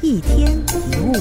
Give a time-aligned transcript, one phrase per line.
[0.00, 1.12] 一天一物。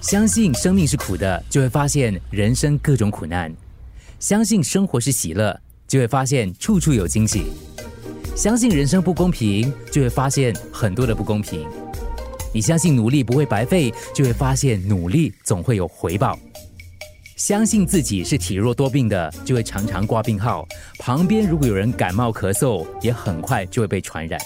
[0.00, 3.48] 相信生命是苦的，就会发现人生各种苦难；
[4.18, 5.56] 相信生活是喜乐，
[5.86, 7.42] 就会发现处处有惊喜；
[8.34, 11.64] 相信人生不公平，就会发现很多的不公平。
[12.52, 16.36] 你相信努力不会白费，就会发现努力总会有回报。
[17.38, 20.66] 相信自己是体弱多病的，就会常常挂病号。
[20.98, 24.40] 旁边如果有人感冒咳嗽，也很快就会被传染。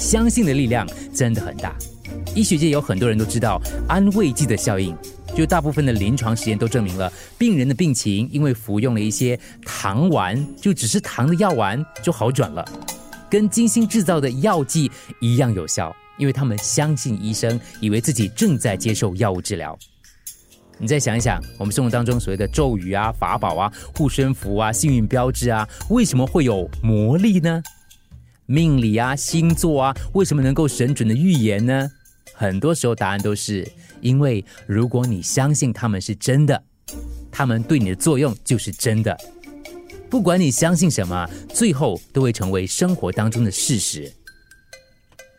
[0.00, 1.76] 相信的力量真的很大。
[2.34, 4.96] 医学界有很多人都知道安慰剂的效应，
[5.32, 12.68] 就大部分的临床实验都证明了，病人的病情因为服用了一些糖丸，就只是糖的药丸就好转了，
[13.30, 14.90] 跟精心制造的药剂
[15.20, 19.78] 一样有效，因为他们相信医生，以为自己正在接受药物治疗。
[20.82, 27.62] 你再想一想，我们生活当中所谓的咒语啊、法宝啊、护身符啊、幸运标志啊，为什么会有魔力呢？
[28.46, 31.88] 命理啊、星座啊，为什么能够神准的预言呢？
[32.34, 33.64] 很多时候答案都是
[34.00, 36.60] 因为，如果你相信他们是真的，
[37.30, 39.16] 他们对你的作用就是真的。
[40.10, 44.12] 不管你相信什么，最后都会成为生活当中的事实。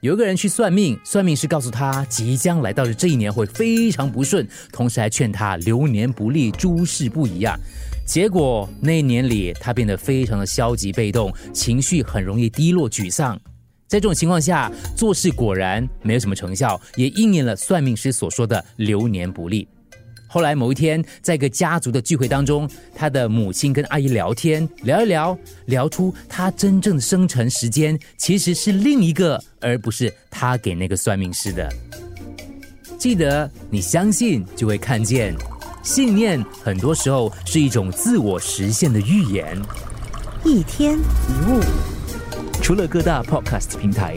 [0.00, 7.58] 有一个人去算命，算命师告诉他，即将来到的这一年会非常不顺，同时还劝他流年不利，诸事不宜啊。
[8.06, 13.36] 结果那一年里，他变得非常的消极被动，情绪很容易低落沮丧。
[13.88, 19.66] 在这种情况下，做事果然没有什么成效，也应验了算命师所说的流年不利。
[20.28, 31.66] 后来某一天，在一个家族的聚会当中，他的母亲跟阿姨聊天，聊一聊，聊出他真正的生辰时间其实是另一个，而不是他给那个算命师的。
[32.98, 35.34] 记得，你相信就会看见，
[35.82, 39.56] 信念很多时候是一种自我实现的预言。
[40.44, 41.60] 一天一物，
[42.60, 44.16] 除了各大 podcast 平台，